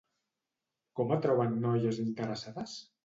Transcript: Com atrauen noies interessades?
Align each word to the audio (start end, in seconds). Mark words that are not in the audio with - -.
Com 1.01 1.13
atrauen 1.17 1.53
noies 1.67 2.01
interessades? 2.05 2.75